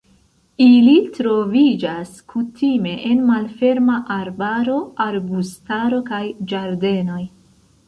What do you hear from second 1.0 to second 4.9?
troviĝas kutime en malferma arbaro,